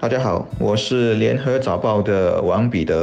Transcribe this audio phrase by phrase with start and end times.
[0.00, 3.02] 大家好，我是联合早报的王彼得。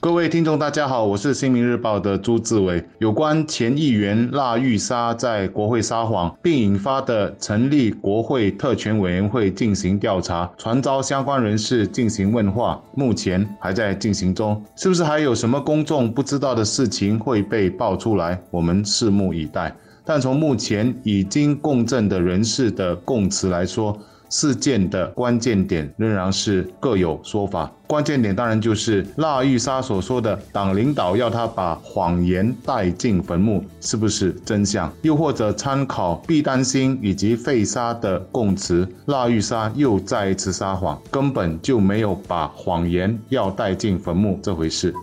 [0.00, 2.84] 各位听众，大家好，我是新民日报的朱志伟。
[2.98, 14.60] 有关前议员腊玉沙在国会撒谎，并引发的成立国会特权委员会进行调查，传召相关人士进行问话，目前还在进行中。
[14.74, 18.42] 是不是还有什么公众不知道的事情会被爆出来？
[18.50, 19.72] 我们拭目以待。
[20.04, 23.96] 但从目前已经供证的人士的供词来说，
[24.32, 27.70] 事件的关键点仍然是各有说法。
[27.86, 34.90] 关键点当然就是腊玉沙所说的党领导要他把谎言带进坟墓，是不是真相？
[35.02, 44.94] 又或者参考毕丹心以及费沙的供词，腊玉沙又再一次撒谎，根本就没有把谎言要带进坟墓这回事。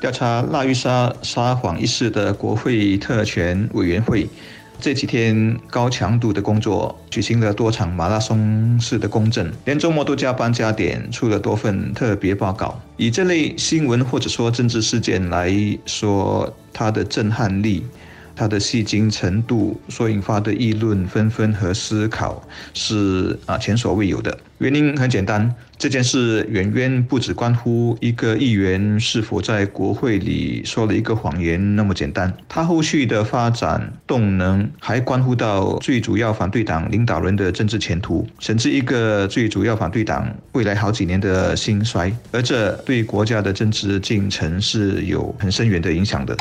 [0.00, 4.28] 调查腊玉沙撒谎一事的国会特权委员会。
[4.82, 12.82] 这几天高强度的工作，举行了多场马拉松式的公证，连周末都加班加点，出了多份特别报告。
[12.96, 15.54] 以这类新闻或者说政治事件来
[15.86, 17.86] 说，它的震撼力。
[18.34, 22.42] 它的戏精程度所引发的议论纷纷和思考
[22.72, 24.36] 是啊前所未有的。
[24.62, 46.36] 原因很简单，这件事远远不只关乎一个议员是否在国会里说了一个谎言那么简单，他后续的发展动能还关乎到最主要反对党领导人的政治前途，甚至一个最主要反对党未来好几年的兴衰，而这对国家的政治进程是有很深远的影响的。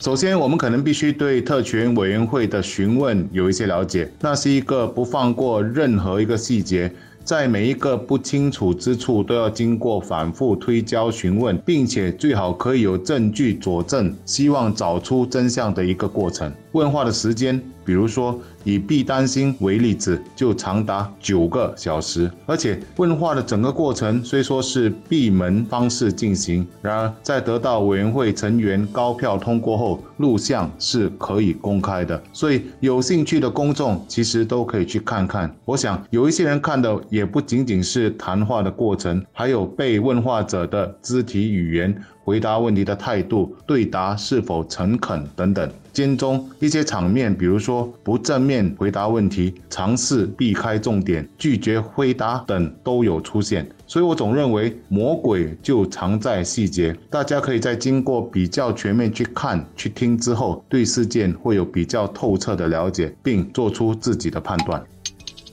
[0.00, 4.08] 首先，我们可能必须对特权委员会的询问有一些了解。
[4.20, 6.90] 那是一个不放过任何一个细节，
[7.28, 16.50] 在每一个不清楚之处都要经过反复推敲询问，并且最好可以有证据佐证，希望找出真相的一个过程。
[16.72, 18.40] 问话的时间，比如说。
[18.68, 35.50] 以毕丹星为例子，就长达九个小时，而且问话的整个过程虽说是闭门方式进行，然而在得到委员会成员高票通过后，录像是可以公开的，所以有兴趣的公众其实都可以去看看。
[35.64, 41.98] 我想有一些人看的也不仅仅是谈话的过程，还有被问话者的肢体语言。
[42.28, 53.66] 回答问题的态度、对答是否诚恳等等，间中一些场面，比如说不正面回答问题、尝试避开重点、拒绝回答等都有出现。
[53.86, 64.84] 所以我总认为魔鬼就藏在细节，大家可以在经过比较全面去看、去听之后，对事件会有比较透彻的了解，并做出自己的判断。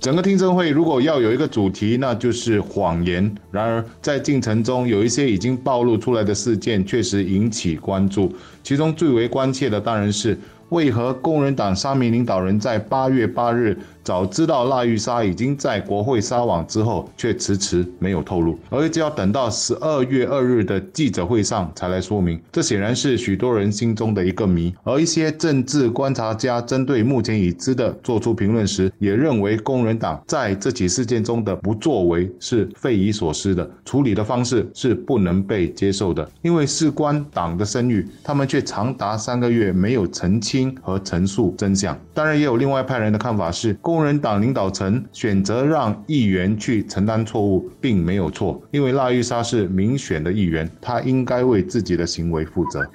[0.06, 3.36] 整个听证会如果要有一个主题，那就是谎言。
[3.50, 8.32] 然而，在进程中有一些已经暴露出来的事件，确实引起关注。
[8.62, 10.38] 其中最为关切的当然是。
[10.70, 22.40] 为何工人党三名领导人在八月八日早知道腊玉沙已经在国会撒网之后，却迟迟没有透露，而一直要等到十二月二日的记者会上才来说明？
[22.52, 24.74] 这显然是许多人心中的一个谜。
[24.84, 36.28] 而一些政治观察家针对目前已知的做出评论时，也认为工人党在这起事件中的不作为是匪夷所思的，处理的方式是不能被接受的。
[36.44, 40.55] 因为事关党的声誉，他们却长达三个月没有澄清。
[40.82, 52.86] 和陈述真相，当然也有另外派人的看法是，工人党领导层选择让议员去承担错误，并没有错，因为拉玉莎是民选的议员，他应该为自己的行为负责。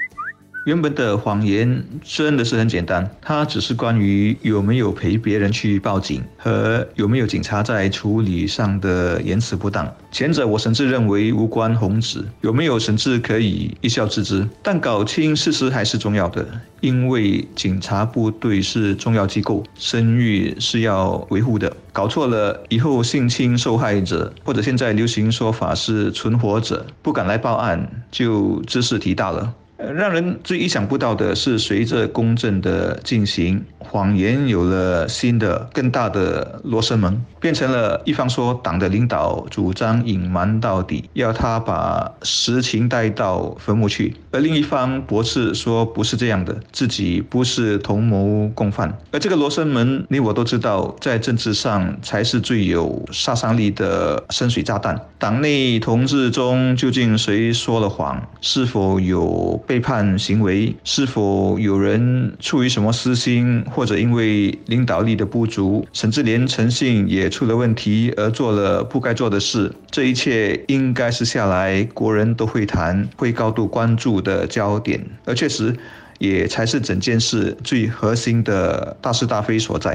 [0.65, 9.91] 原本的谎言真的是很简单，它只是关于有没有陪别人去报警和有没有警察在处理上的言辞不当。
[10.13, 14.47] 前者我甚至认为无关宏旨，有没有甚至可以一笑置之。
[14.63, 16.47] 但搞清事实还是重要的，
[16.81, 21.75] 因为警察部队是重要机构，声誉是要维护的。
[21.91, 29.55] 搞错了以后，性侵受害者或者现在流行说法是存活者不敢来报案，就知识提大了。
[29.95, 48.95] 让人最意想不到的是，随着公正的进行，谎言有了新的、更大的罗生门，变成了一方说党的领导主张隐瞒到底，要他把实情带到坟墓去；而另一方驳斥说不是这样的，自己不是同谋共犯。
[49.13, 55.01] 而这个罗生门，你我都知道，在政治上才是最有杀伤力的深水炸弹。
[55.19, 58.23] 党内同志中究竟谁说了谎？
[58.43, 59.63] 是否有？
[59.71, 69.73] 背叛行为是否有人出于什么私心，或者因为领导力的不足，甚至连诚信也出了问题而做了不该做的事？
[69.89, 75.73] 这一切应该是下来国人都会谈、会高度关注的焦点，而确实
[76.19, 79.95] 也才是整件事最核心的大是大非所在。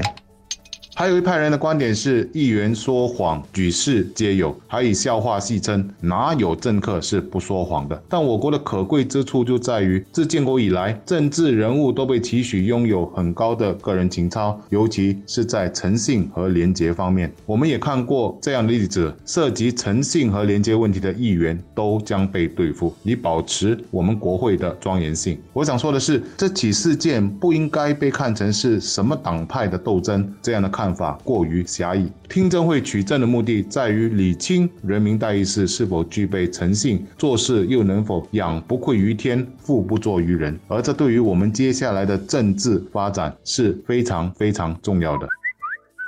[0.98, 8.02] 还有一派人的观点是，议员说谎，举世皆有，还以笑话戏称，哪有政客是不说谎的？
[8.08, 17.30] 但我国的可贵之处就在于，自建国以来，政治人物都被期许拥有很高的个人情操，尤其是在诚信和廉洁方面。
[17.44, 25.38] 我们也看过这样的例子，涉及诚信和廉洁问题的议员都将被对付，以保持我们国会的庄严性。
[25.52, 30.85] 我想说的是，这起事件不应该被看成是什么党派的斗争，这样的看。
[30.86, 32.06] 看法过于狭隘。
[32.28, 40.56] 听证会取证的目的在于理清人民代议士是否具备诚信，做事又能否仰不愧于天，富不作于人。
[40.68, 45.26] 而这对于我们接下来的政治发展是非常非常重要的。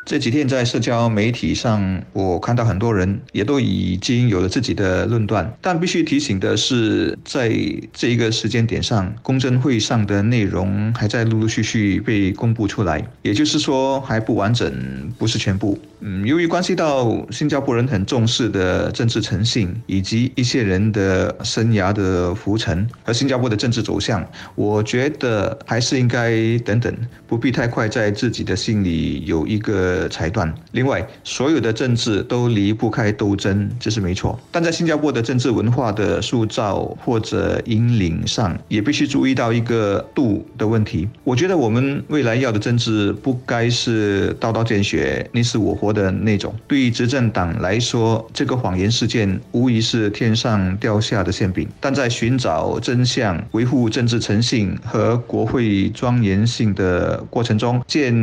[0.08, 5.54] 这几天在社交媒体上，我看到很多人也都已经有了自己的论断。
[5.60, 7.52] 但必须提醒的是，在
[7.92, 14.72] 这一个时间点上，公证会上的内容还在陆陆续续被公布出来，也就是说还不完整，
[15.18, 15.78] 不是全部。
[16.00, 26.96] 嗯，由于关系到新加坡人很重视的政治诚信，以及一些人的生涯的浮沉和新加坡的政治走向，我觉得还是应该等等，
[27.26, 29.97] 不必太快在自己的心里有一个。
[29.98, 30.52] 的裁断。
[30.72, 34.38] 另外，所有的政治都离不开斗争，这是没错。
[34.52, 41.08] 但在新加坡的政治文化的塑造或者引领上，也必须注意到一个度的问题。
[41.24, 46.54] 我觉得我们未来要的政治不该是刀刀见血、你死我活的那种。
[46.68, 51.68] 对于执政党来说，这个谎言事件无疑是天上掉下的馅饼。
[51.80, 58.14] 但在寻找真相、维护政治诚信和国会庄严性的过程中，建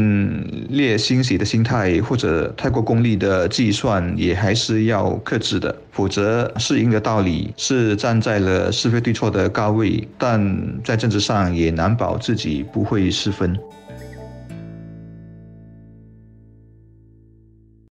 [0.69, 1.64] 立欣喜的心。
[1.65, 13.57] 太或者太过功利的计算也还是要克制的，否则适应的道理是站在了是非对错的高位，但在政治上也难保自己不会失分。